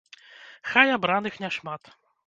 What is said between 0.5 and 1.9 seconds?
Хай абраных не шмат.